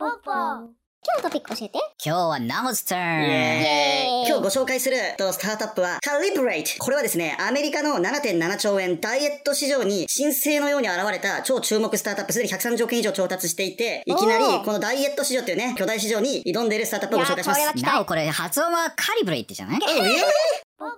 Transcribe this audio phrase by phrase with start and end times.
[0.00, 1.78] 今日のトピック教えて。
[2.04, 4.28] 今日はナモスターンイエーイ。
[4.28, 6.78] 今日ご紹介するとスタートアップは Calibrate。
[6.78, 17.84] これはですね、アメリカの7.7兆円ダイエット市場に新星のように現れた超注目スタートアップ、すでに130億円以上調達していて、いきなりこのダイエット市場っていうね、巨大市場に挑んでいるスタートアップをご紹介します。
[17.84, 19.80] なおこれ発音はカリブレイってじゃない？
[19.82, 20.04] えー。
[20.78, 20.94] 簡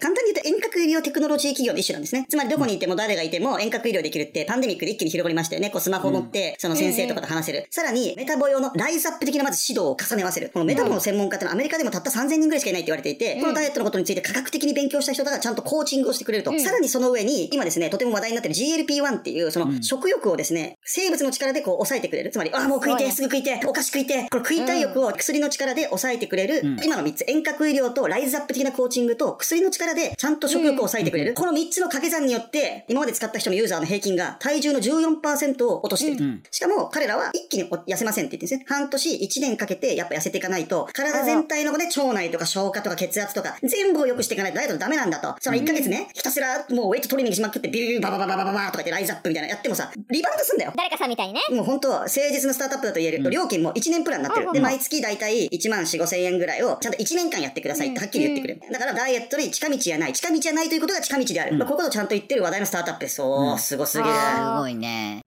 [0.00, 0.48] 単に言うと
[0.90, 2.26] 遠隔医療テクノロジー企業の一種なんですね。
[2.28, 5.70] つまりどこにいても誰がいても遠隔医療できるってパンデミックで一気に広がりましたよね。
[5.70, 7.66] こうスマホを持って、その先生とかと話せる。
[7.70, 10.50] さらにメタボ用のライズアップ的なまず指導を重ね合わせる。
[10.52, 16.58] このメタボの専門家ってのはアメリカでもたった3000人ぐらいしかいないって言われていて、このダイエットのことについて科学的に勉強した人がちゃんとコーチングをしてくれると。
[16.58, 22.30] さらにその上に、今ですね、とても話題になってる GLP-1 っていう、その食欲をですね、生物の力でこう抑えてくれる。
[22.32, 24.28] つまり、ああ、もう食いてえ、すぐ食いてえ、お菓子食いてえ。
[24.28, 31.34] これ食いたい欲を薬の力で抑えてくれる、今の3つ、遠隔医療とライズアップ的なコーチングと薬の力でちゃんと食欲を抑えてくれる。
[31.34, 36.24] この3つの掛け算によって、今まで使った人のユーザーの平均が体重の14%を落としてると。
[36.50, 38.64] しかも、彼らは一気に痩せませんって言ってるんですね。
[38.66, 45.36] 半年、1年かけてやっぱ痩せていかないと、体全体のね、腸内とか消化とか血圧とか、全部を良くしていかないとダイエットダメなんだと。
[45.38, 50.72] その1ヶ月ね、ひたすらもうウェイトトレーニングしまくって、ビューバババババババとか言ってライズアップみたいなのやってもさ、リバウンドすんだよ。
[50.80, 51.40] 誰かさんみたいにね。
[51.50, 54.50] もう本当、誠実なスタートアップだと言えると、料金も1年プランになってる。
[54.50, 58.72] で、毎月だいたい1万4、5千円ぐらいを、ちゃんと1年間やってくださいってはっきり言ってくれる。
[58.72, 60.14] だからダイエットに近道はない。
[60.14, 61.56] 近道はないということが近道である。
[61.58, 63.20] まあこことをちゃんと言ってる話題のスタートアップです。
[63.20, 64.10] おー、すごすぎる。
[64.10, 65.20] あすごいね。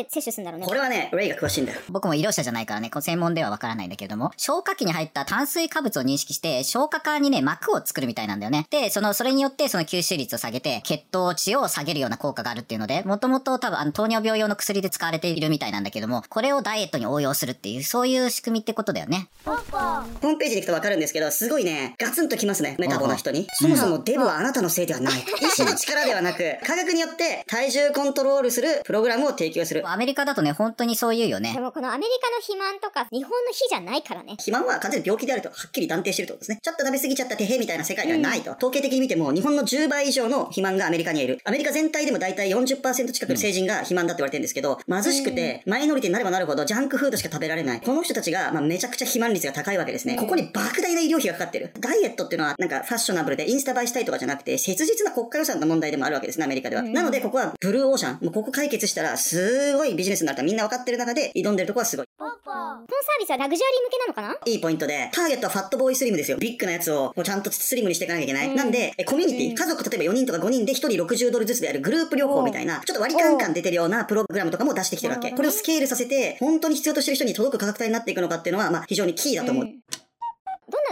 [0.00, 0.66] って摂取するんだろうね。
[0.66, 1.80] これはね、レイが詳しいんだよ。
[1.88, 8.66] 僕も医療者じゃないからね、こう専門ではわからないんだけれども、消化器に入った炭水化物を認識して、消化管にね、膜を作るみたいなんだよね。
[8.70, 19.28] で、その、それによってその吸収率を下げて、血糖値を下げるような効果があるっていうので、もともと多分あの糖尿病用の薬で使われているみたいなんだけども、これをダイエットに応用するっていう、そういう仕組みってことだよね。
[19.44, 23.46] ホームページに行くとわかるんですけど、すごいね、ガツンときますね、メタボの人に。
[23.52, 25.14] そもそもデブはあなたのせいではない。
[25.40, 29.83] 意志の力ではなく、科学によって体重コントロールするプログラムを提供する。
[29.90, 31.52] アメリカだとね、本当にそう言うよね。
[31.52, 34.32] でもこのアメリカの肥満とか日本の日じゃないからね。
[34.32, 36.58] 肥満は完全に病気であるとはっきり断定してるってことですね。
[36.62, 38.52] ちょっと食べ過ぎちゃったてへみたいな世界ではないと。
[38.52, 41.38] 統計的に見ても、日本の10倍以上の肥満がアメリカにはいる。
[41.44, 47.80] アメリカ全体でも大体40%近くの成人が肥満だって言われてるんですけど、貧しくて、マイノリティになればなるほどジャンクフードしか食べられない。
[47.80, 50.16] この人たちが、まあ、めちゃくちゃ肥満率が高いわけですね。
[50.16, 51.72] ここに莫大な医療費がかかってる。
[51.80, 56.82] ダイエットっていうのは、なんかファッショナブルでインスタ映えしたいとかじゃなくて、切実な国家予算の問題でもあるわけですね、アメリカでは。
[56.82, 58.18] なので、ここはブルーオーシャン。
[58.24, 62.06] もうここ解決したら、すごいビジネスになるとみんな分かってる中で、挑んでるとこはすごい。
[62.16, 64.36] このサービスはラグジュアリー向けなのかな？
[64.44, 66.36] いいポイントで、ターゲットはファットボーイスリムですよ。
[66.38, 68.54] ビッグなやつをこうちゃんとスリムにしていかなきゃいけない。
[68.54, 75.30] なんで、えコミュニティ、家族例えば4人とか5人で1人60ドルずつでやるグループ療法みたいな、ちょっと割り勘感出てるようなプログラムとかも出してきてるわけ。
[75.30, 79.64] これをスケールさせて、本当に必要としてる人に届く価格帯になっていくのかっていうのは、まあ非常にキーだと思う。
[79.64, 79.74] どん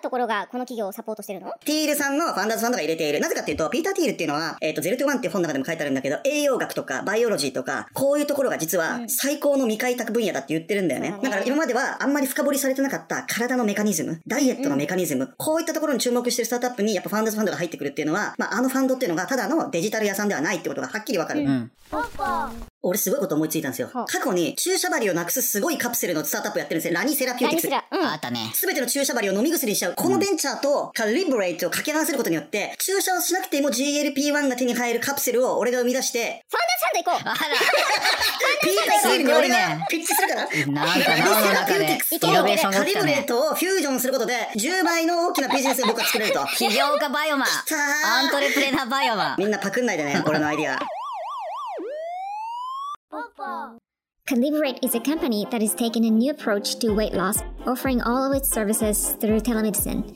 [0.00, 1.52] なところがこの企業をサポートしてるの？
[1.64, 3.20] ティールさんのファンダーズファンドが入れている。
[3.20, 11.14] なぜかっていうと、ピーター・ティールっていうのは、えっ、と、 Zero to One っていう本の中でも書いてあるんだけど、栄養学とかバイオロジーとか、こういうところが実は最高の未開拓分野だって言ってるんだよね。
[11.22, 21.40] だから今まではあんまり深掘りされてなかった体のメカニズム、ダイエットのメカニズム、こういったところに注目してるスタートアップにやっぱファンダーズファンドが入ってくるっていうのは、まあ、あのファンドっていうのがただのデジタル屋さんではないってことがはっきりわかる。
[21.40, 21.70] うん。
[22.82, 23.88] 俺すごいこと思いついたんですよ。
[23.92, 26.94] 過去に注射針をなくすすごいカプセルのスタートアップやってるんですよ。
[26.98, 27.70] ラニセラピューティクス。
[27.70, 27.98] 何すら。
[27.98, 28.06] うん。
[28.06, 28.50] あったね。
[28.54, 29.94] すべての注射針を飲み薬にしちゃう。
[29.94, 37.60] このベンチャーとカリブレイトを掛け合わせることによって、注射をしなくても GLP-1 が手に入るカプセルを俺が生み出して、ファンダーズファンド行こう
[38.62, 40.40] ピーター・俺がピッチするから。
[40.42, 43.24] なんか脳の中でイノベーションがカリブレー起きたね。
[43.26, 46.46] トをフュージョンすることで、10倍の大きなビジネスを僕は作れると。
[46.56, 47.48] 起業家バイオマン。
[48.06, 49.36] アントレプレナーバイオマン。
[49.38, 50.99] みんなパクんないでね、俺のアイディア。
[54.30, 58.32] Calibrate is a company that is taking a new approach to weight loss, offering all of
[58.32, 60.14] its services through telemedicine.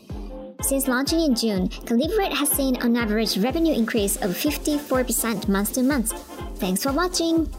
[0.62, 5.82] Since launching in June, Calibrate has seen on average revenue increase of 54% month to
[5.82, 6.12] month.
[6.60, 7.50] Thanks for watching!